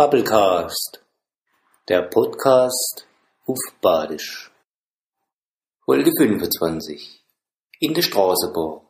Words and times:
Bubblecast, 0.00 1.04
der 1.90 2.00
Podcast 2.00 3.06
auf 3.46 3.58
Badisch. 3.82 4.50
Folge 5.84 6.10
25 6.16 7.20
In 7.80 7.92
der 7.92 8.00
Straßenbahn 8.00 8.80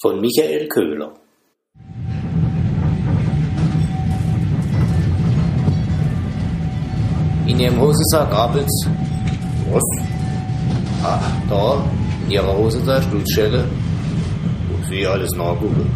von 0.00 0.20
Michael 0.20 0.68
Köhler. 0.68 1.12
In 7.48 7.58
ihrem 7.58 7.80
Hosensack 7.80 8.32
rappelt's. 8.32 8.86
Was? 9.72 9.82
Ah, 11.02 11.20
da, 11.50 11.84
in 12.26 12.30
ihrer 12.30 12.56
Hosentasche, 12.56 13.08
Schlussstelle. 13.08 13.68
Muss 14.70 14.88
ich 14.88 15.08
alles 15.08 15.32
nachgucken? 15.32 15.90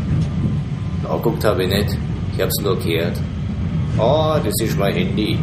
Nachguckt 1.04 1.44
habe 1.44 1.62
ich 1.62 1.68
nicht, 1.68 1.96
ich 2.34 2.40
hab's 2.40 2.58
nur 2.60 2.76
gehört. 2.76 3.16
Ah, 3.98 4.40
das 4.42 4.54
ist 4.62 4.78
mein 4.78 4.94
Handy. 4.94 5.38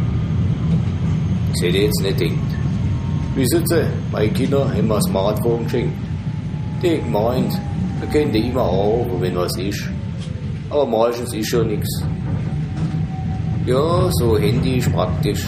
Ich 1.55 1.61
hätte 1.61 1.77
jetzt 1.77 2.01
nicht 2.01 2.19
denkt. 2.19 2.55
Wissen 3.35 3.63
Sie, 3.67 3.83
meine 4.11 4.29
Kinder 4.29 4.67
haben 4.67 4.87
mir 4.87 4.95
ein 4.95 5.01
Smartphone 5.03 5.63
geschenkt. 5.65 5.93
Die 6.81 6.89
haben 6.89 7.05
gemeint, 7.05 7.59
wir 7.99 8.09
können 8.09 8.31
die 8.31 8.49
immer 8.49 8.63
anrufen, 8.63 9.21
wenn 9.21 9.35
was 9.35 9.55
ist. 9.57 9.89
Aber 10.69 10.85
meistens 10.85 11.33
ist 11.33 11.49
schon 11.49 11.67
nichts. 11.67 12.03
Ja, 13.65 14.09
so 14.13 14.37
Handy 14.37 14.77
ist 14.77 14.91
praktisch. 14.91 15.45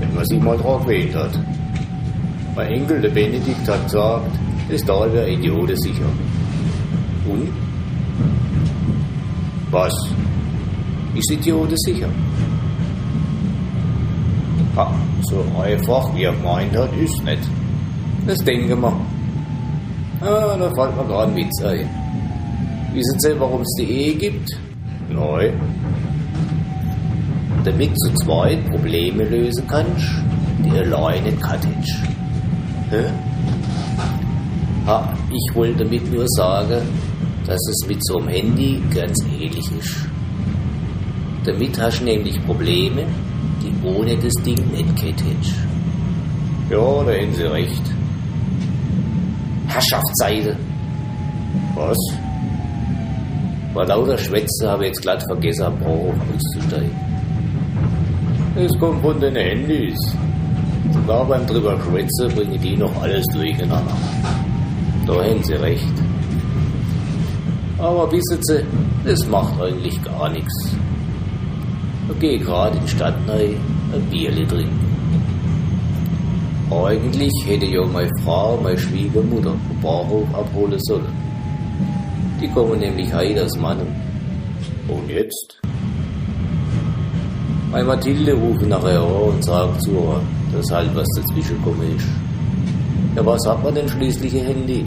Wenn 0.00 0.14
man 0.14 0.24
sich 0.24 0.40
mal 0.40 0.56
dran 0.58 0.82
gewählt 0.82 1.14
hat. 1.14 1.38
Mein 2.56 2.72
Enkel, 2.72 3.00
der 3.00 3.10
Benedikt, 3.10 3.68
hat 3.68 3.84
gesagt, 3.84 4.30
das 4.68 4.82
Teil 4.82 5.12
wäre 5.12 5.30
idiotensicher. 5.30 6.10
Und? 7.28 7.48
Was? 9.70 9.94
Ist 11.18 11.32
idiotensicher? 11.32 12.08
Ha, 14.76 14.94
so 15.22 15.44
einfach, 15.60 16.14
wie 16.14 16.22
er 16.22 16.32
gemeint 16.32 16.76
hat, 16.76 16.90
ist 16.96 17.24
nicht. 17.24 17.42
Das 18.24 18.38
denken 18.44 18.80
wir. 18.80 18.92
Ah, 20.20 20.56
da 20.56 20.70
fällt 20.76 20.96
mir 20.96 21.04
gerade 21.04 21.32
ein 21.32 21.36
Witz 21.36 21.60
ein. 21.64 21.88
Wissen 22.92 23.18
Sie, 23.18 23.40
warum 23.40 23.62
es 23.62 23.74
die 23.80 23.90
Ehe 23.90 24.14
gibt? 24.14 24.48
Neu. 25.10 25.50
Damit 27.64 27.90
du 27.90 28.14
zweit 28.22 28.64
Probleme 28.70 29.24
lösen 29.24 29.64
kannst, 29.66 30.22
die 30.64 30.70
allein 30.70 31.24
nicht 31.24 31.42
kannst. 31.42 31.96
Hä? 32.90 33.06
Ha, 34.86 35.12
ich 35.30 35.54
wollte 35.56 35.82
damit 35.84 36.12
nur 36.12 36.28
sagen, 36.28 36.82
dass 37.44 37.60
es 37.70 37.88
mit 37.88 38.04
so 38.06 38.18
einem 38.18 38.28
Handy 38.28 38.80
ganz 38.94 39.18
ähnlich 39.24 39.68
ist. 39.80 40.07
Damit 41.48 41.80
hast 41.80 42.00
du 42.00 42.04
nämlich 42.04 42.38
Probleme, 42.44 43.06
die 43.62 43.72
ohne 43.82 44.14
das 44.18 44.34
Ding 44.44 44.58
nicht 44.70 44.96
gehabt 44.96 45.24
hättest. 45.24 45.54
Ja, 46.68 46.76
da 46.76 47.10
haben 47.10 47.32
Sie 47.32 47.42
recht. 47.42 47.82
Herrschaftsseite. 49.66 50.54
Was? 51.74 51.96
Vor 53.72 53.86
lauter 53.86 54.18
Schwätze 54.18 54.68
habe 54.68 54.82
ich 54.82 54.88
jetzt 54.88 55.00
glatt 55.00 55.22
vergessen, 55.26 55.62
am 55.62 55.78
Bauhof 55.78 56.14
auszusteigen. 56.36 56.90
Das 58.54 58.78
kommt 58.78 59.00
von 59.00 59.18
den 59.18 59.34
Handys. 59.34 59.98
Sogar 60.92 61.24
beim 61.24 61.46
drüber 61.46 61.78
schwätzen 61.80 62.28
bringen 62.34 62.60
die 62.60 62.76
noch 62.76 62.94
alles 63.00 63.24
durcheinander. 63.32 63.96
Da 65.06 65.14
haben 65.14 65.42
Sie 65.42 65.54
recht. 65.54 65.94
Aber 67.78 68.12
wissen 68.12 68.38
Sie, 68.42 68.66
das 69.06 69.26
macht 69.28 69.58
eigentlich 69.62 70.02
gar 70.02 70.28
nichts. 70.28 70.76
Ich 72.10 72.18
gehe 72.20 72.38
gerade 72.38 72.76
in 72.76 72.84
die 72.84 72.88
Stadt 72.90 73.14
rein, 73.28 73.56
ein 73.92 74.02
Bierli 74.10 74.46
trinken. 74.46 74.88
Eigentlich 76.70 77.32
hätte 77.46 77.66
ja 77.66 77.84
meine 77.86 78.10
Frau, 78.22 78.58
meine 78.62 78.78
Schwiegermutter 78.78 79.54
vom 79.66 79.80
Bahnhof 79.80 80.34
abholen 80.34 80.78
sollen. 80.80 81.12
Die 82.40 82.48
kommen 82.48 82.78
nämlich 82.78 83.12
heute 83.12 83.44
aus 83.44 83.56
Mannen. 83.58 83.86
Und 84.86 85.08
jetzt? 85.08 85.58
Meine 87.70 87.84
Mathilde 87.84 88.32
ruft 88.34 88.66
nachher 88.66 89.00
an 89.00 89.34
und 89.34 89.44
sagt 89.44 89.82
zu 89.82 89.92
ihr, 89.92 90.20
dass 90.52 90.70
halt 90.70 90.94
was 90.94 91.06
dazwischen 91.16 91.56
gekommen 91.58 91.96
ist. 91.96 92.08
Ja, 93.16 93.24
was 93.24 93.46
hat 93.46 93.62
man 93.62 93.74
denn 93.74 93.88
schließlich 93.88 94.34
ein 94.38 94.46
Handy? 94.46 94.86